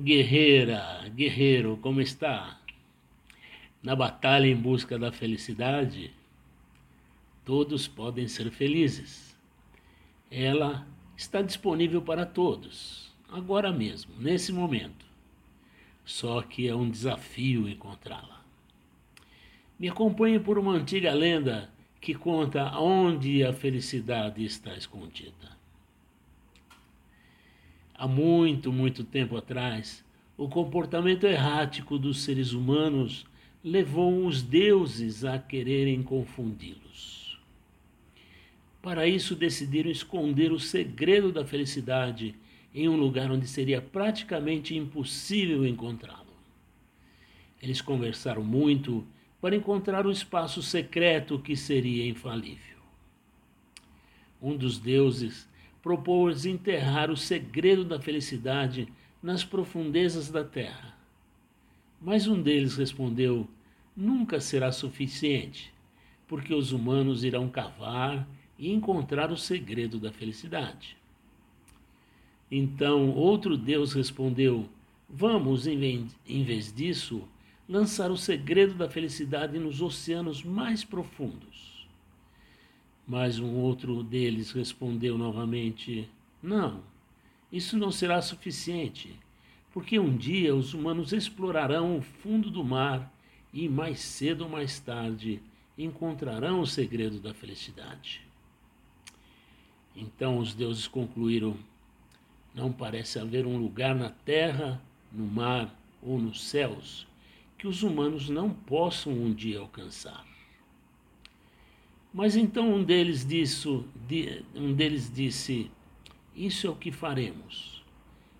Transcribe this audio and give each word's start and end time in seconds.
Guerreira, 0.00 1.08
guerreiro, 1.14 1.76
como 1.76 2.00
está? 2.00 2.58
Na 3.80 3.94
batalha 3.94 4.48
em 4.48 4.56
busca 4.56 4.98
da 4.98 5.12
felicidade, 5.12 6.10
todos 7.44 7.86
podem 7.86 8.26
ser 8.26 8.50
felizes. 8.50 9.38
Ela 10.28 10.84
está 11.16 11.42
disponível 11.42 12.02
para 12.02 12.26
todos, 12.26 13.14
agora 13.30 13.72
mesmo, 13.72 14.12
nesse 14.18 14.52
momento. 14.52 15.06
Só 16.04 16.42
que 16.42 16.66
é 16.66 16.74
um 16.74 16.90
desafio 16.90 17.68
encontrá-la. 17.68 18.44
Me 19.78 19.88
acompanhe 19.88 20.40
por 20.40 20.58
uma 20.58 20.72
antiga 20.72 21.14
lenda 21.14 21.70
que 22.00 22.14
conta 22.16 22.76
onde 22.80 23.44
a 23.44 23.52
felicidade 23.52 24.44
está 24.44 24.74
escondida. 24.74 25.54
Há 27.96 28.08
muito, 28.08 28.72
muito 28.72 29.04
tempo 29.04 29.36
atrás, 29.36 30.04
o 30.36 30.48
comportamento 30.48 31.24
errático 31.24 31.96
dos 31.96 32.24
seres 32.24 32.52
humanos 32.52 33.24
levou 33.62 34.26
os 34.26 34.42
deuses 34.42 35.24
a 35.24 35.38
quererem 35.38 36.02
confundi-los. 36.02 37.38
Para 38.82 39.06
isso, 39.06 39.36
decidiram 39.36 39.90
esconder 39.90 40.50
o 40.50 40.58
segredo 40.58 41.32
da 41.32 41.46
felicidade 41.46 42.34
em 42.74 42.88
um 42.88 42.96
lugar 42.96 43.30
onde 43.30 43.46
seria 43.46 43.80
praticamente 43.80 44.76
impossível 44.76 45.64
encontrá-lo. 45.64 46.24
Eles 47.62 47.80
conversaram 47.80 48.42
muito 48.42 49.06
para 49.40 49.54
encontrar 49.54 50.04
o 50.04 50.10
espaço 50.10 50.62
secreto 50.62 51.38
que 51.38 51.56
seria 51.56 52.06
infalível. 52.08 52.78
Um 54.42 54.56
dos 54.56 54.78
deuses 54.78 55.48
propôs 55.84 56.46
enterrar 56.46 57.10
o 57.10 57.16
segredo 57.16 57.84
da 57.84 58.00
felicidade 58.00 58.88
nas 59.22 59.44
profundezas 59.44 60.30
da 60.30 60.42
terra. 60.42 60.96
Mas 62.00 62.26
um 62.26 62.40
deles 62.40 62.78
respondeu: 62.78 63.46
Nunca 63.94 64.40
será 64.40 64.72
suficiente, 64.72 65.70
porque 66.26 66.54
os 66.54 66.72
humanos 66.72 67.22
irão 67.22 67.50
cavar 67.50 68.26
e 68.58 68.72
encontrar 68.72 69.30
o 69.30 69.36
segredo 69.36 69.98
da 69.98 70.10
felicidade. 70.10 70.96
Então 72.50 73.10
outro 73.10 73.54
Deus 73.54 73.92
respondeu: 73.92 74.66
Vamos, 75.06 75.66
em 75.66 76.08
vez 76.44 76.72
disso, 76.72 77.28
lançar 77.68 78.10
o 78.10 78.16
segredo 78.16 78.72
da 78.72 78.88
felicidade 78.88 79.58
nos 79.58 79.82
oceanos 79.82 80.42
mais 80.42 80.82
profundos. 80.82 81.73
Mas 83.06 83.38
um 83.38 83.56
outro 83.56 84.02
deles 84.02 84.50
respondeu 84.52 85.18
novamente: 85.18 86.08
Não, 86.42 86.82
isso 87.52 87.76
não 87.76 87.90
será 87.90 88.22
suficiente, 88.22 89.14
porque 89.72 89.98
um 89.98 90.16
dia 90.16 90.54
os 90.54 90.74
humanos 90.74 91.12
explorarão 91.12 91.98
o 91.98 92.02
fundo 92.02 92.50
do 92.50 92.64
mar 92.64 93.12
e 93.52 93.68
mais 93.68 94.00
cedo 94.00 94.44
ou 94.44 94.50
mais 94.50 94.80
tarde 94.80 95.40
encontrarão 95.76 96.60
o 96.60 96.66
segredo 96.66 97.20
da 97.20 97.34
felicidade. 97.34 98.22
Então 99.94 100.38
os 100.38 100.54
deuses 100.54 100.86
concluíram: 100.86 101.56
Não 102.54 102.72
parece 102.72 103.18
haver 103.18 103.46
um 103.46 103.58
lugar 103.58 103.94
na 103.94 104.10
terra, 104.10 104.80
no 105.12 105.26
mar 105.26 105.74
ou 106.02 106.18
nos 106.18 106.42
céus 106.44 107.06
que 107.56 107.68
os 107.68 107.82
humanos 107.82 108.28
não 108.28 108.50
possam 108.50 109.12
um 109.12 109.32
dia 109.32 109.58
alcançar. 109.58 110.33
Mas 112.14 112.36
então 112.36 112.72
um 112.72 112.84
deles 112.84 113.26
disse, 113.26 113.68
um 114.54 114.72
deles 114.72 115.12
disse: 115.12 115.68
Isso 116.32 116.68
é 116.68 116.70
o 116.70 116.76
que 116.76 116.92
faremos. 116.92 117.84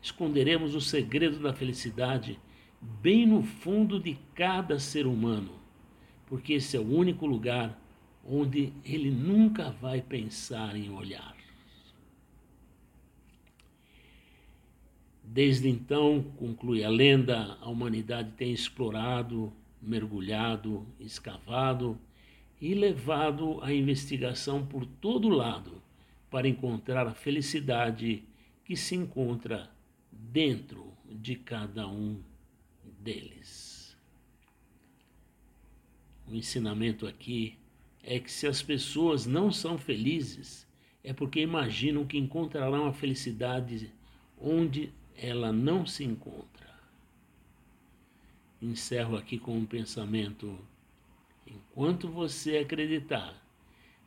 Esconderemos 0.00 0.74
o 0.74 0.80
segredo 0.80 1.38
da 1.38 1.52
felicidade 1.52 2.40
bem 2.80 3.26
no 3.26 3.42
fundo 3.42 4.00
de 4.00 4.16
cada 4.34 4.78
ser 4.78 5.06
humano, 5.06 5.50
porque 6.26 6.54
esse 6.54 6.78
é 6.78 6.80
o 6.80 6.90
único 6.90 7.26
lugar 7.26 7.78
onde 8.24 8.72
ele 8.86 9.10
nunca 9.10 9.70
vai 9.70 10.00
pensar 10.00 10.74
em 10.74 10.88
olhar. 10.88 11.36
Desde 15.22 15.68
então, 15.68 16.24
conclui 16.38 16.82
a 16.82 16.88
lenda, 16.88 17.58
a 17.60 17.68
humanidade 17.68 18.30
tem 18.30 18.50
explorado, 18.50 19.52
mergulhado, 19.82 20.86
escavado 20.98 21.98
e 22.60 22.74
levado 22.74 23.62
a 23.62 23.72
investigação 23.72 24.66
por 24.66 24.84
todo 24.84 25.28
lado 25.28 25.82
para 26.30 26.48
encontrar 26.48 27.06
a 27.06 27.14
felicidade 27.14 28.22
que 28.64 28.76
se 28.76 28.94
encontra 28.94 29.70
dentro 30.12 30.92
de 31.10 31.36
cada 31.36 31.86
um 31.88 32.20
deles. 33.00 33.96
O 36.26 36.34
ensinamento 36.34 37.06
aqui 37.06 37.56
é 38.02 38.18
que 38.18 38.30
se 38.30 38.46
as 38.46 38.62
pessoas 38.62 39.24
não 39.24 39.50
são 39.50 39.78
felizes, 39.78 40.66
é 41.02 41.12
porque 41.12 41.40
imaginam 41.40 42.04
que 42.04 42.18
encontrarão 42.18 42.86
a 42.86 42.92
felicidade 42.92 43.90
onde 44.38 44.92
ela 45.16 45.52
não 45.52 45.86
se 45.86 46.04
encontra. 46.04 46.68
Encerro 48.60 49.16
aqui 49.16 49.38
com 49.38 49.56
um 49.56 49.64
pensamento 49.64 50.58
Enquanto 51.50 52.08
você 52.08 52.58
acreditar 52.58 53.34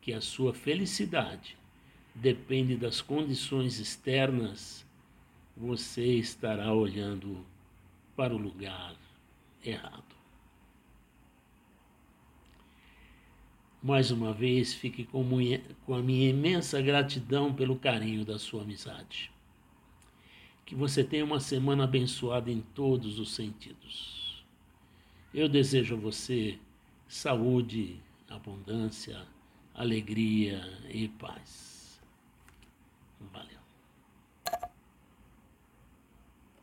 que 0.00 0.12
a 0.12 0.20
sua 0.20 0.52
felicidade 0.52 1.56
depende 2.14 2.76
das 2.76 3.00
condições 3.00 3.78
externas, 3.78 4.84
você 5.56 6.04
estará 6.14 6.72
olhando 6.72 7.44
para 8.16 8.34
o 8.34 8.38
lugar 8.38 8.96
errado. 9.64 10.04
Mais 13.80 14.10
uma 14.10 14.32
vez, 14.32 14.74
fique 14.74 15.04
com, 15.04 15.22
a 15.22 16.02
minha 16.02 16.30
imensa 16.30 16.82
gratidão 16.82 17.54
pelo 17.54 17.78
carinho 17.78 18.24
da 18.24 18.38
sua 18.38 18.62
amizade. 18.62 19.30
Que 20.66 20.74
você 20.74 21.04
tenha 21.04 21.24
uma 21.24 21.38
semana 21.38 21.84
abençoada 21.84 22.50
em 22.50 22.60
todos 22.60 23.20
os 23.20 23.32
sentidos. 23.32 24.44
Eu 25.32 25.48
desejo 25.48 25.94
a 25.94 25.98
você 25.98 26.58
saúde, 27.08 28.00
abundância, 28.28 29.26
alegria 29.74 30.60
e 30.88 31.08
paz. 31.08 32.00
Valeu. 33.32 33.57